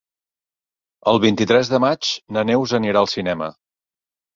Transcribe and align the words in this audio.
El 1.11 1.21
vint-i-tres 1.27 1.71
de 1.75 1.83
maig 1.87 2.11
na 2.39 2.49
Neus 2.53 2.77
anirà 2.83 3.07
al 3.09 3.15
cinema. 3.17 3.57